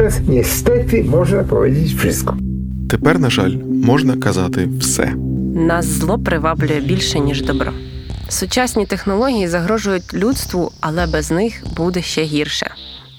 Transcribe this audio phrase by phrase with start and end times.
[0.00, 2.36] teraz niestety można powiedzieć wszystko.
[2.88, 5.14] Тепер, на жаль, можна казати все.
[5.54, 7.72] Нас зло приваблює більше, ніж добро.
[8.28, 12.70] Сучасні технології загрожують людству, але без них буде ще гірше.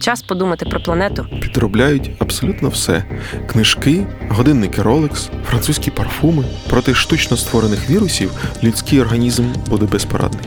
[0.00, 1.26] Час подумати про планету.
[1.42, 3.04] Підробляють абсолютно все:
[3.52, 6.44] книжки, годинники Rolex, французькі парфуми.
[6.70, 8.30] Проти штучно створених вірусів
[8.62, 10.44] людський організм буде безпорадний.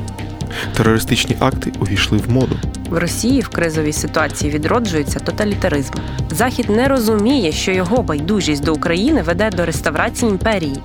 [0.77, 2.55] Терористичні акти увійшли в моду.
[2.91, 5.94] В Росії в кризовій ситуації відроджується тоталітаризм.
[6.31, 10.77] Захід не розуміє, що його байдужість до України веде до реставрації імперії.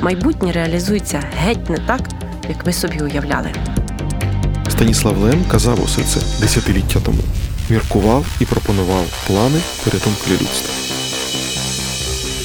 [0.00, 2.00] Майбутнє реалізується геть не так,
[2.48, 3.50] як ми собі уявляли.
[4.68, 7.22] Станіслав Лем казав усе це десятиліття тому.
[7.70, 10.74] Міркував і пропонував плани порятунку людства.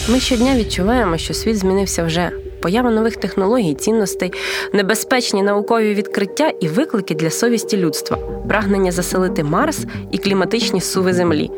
[0.10, 2.32] Ми щодня відчуваємо, що світ змінився вже.
[2.66, 4.34] Поява нових технологій, цінностей,
[4.74, 11.52] небезпечні наукові відкриття і виклики для совісті людства, прагнення заселити Марс і кліматичні суви Землі.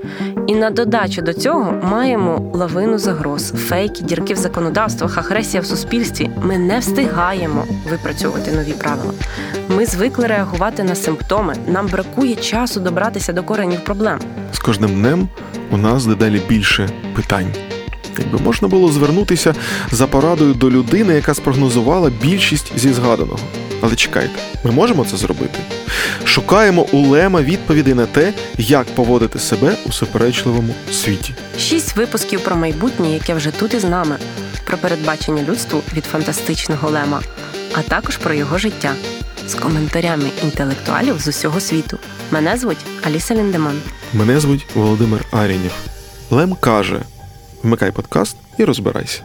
[0.47, 6.29] І на додачу до цього маємо лавину загроз, фейки, дірки в законодавствах, агресія в суспільстві.
[6.43, 9.13] Ми не встигаємо випрацьовувати нові правила.
[9.69, 11.55] Ми звикли реагувати на симптоми.
[11.67, 14.19] Нам бракує часу добратися до коренів проблем.
[14.53, 15.29] З кожним днем
[15.71, 17.47] у нас дедалі більше питань.
[18.19, 19.55] Якби можна було звернутися
[19.91, 23.39] за порадою до людини, яка спрогнозувала більшість зі згаданого.
[23.81, 25.59] Але чекайте, ми можемо це зробити?
[26.23, 31.35] Шукаємо у Лема відповіді на те, як поводити себе у суперечливому світі.
[31.59, 34.17] Шість випусків про майбутнє, яке вже тут із нами,
[34.65, 37.21] про передбачення людству від фантастичного лема,
[37.73, 38.93] а також про його життя
[39.47, 41.99] з коментарями інтелектуалів з усього світу.
[42.31, 43.81] Мене звуть Аліса Ліндеман.
[44.13, 45.71] Мене звуть Володимир Арінєв.
[46.31, 47.01] Лем каже:
[47.63, 49.21] вмикай подкаст і розбирайся.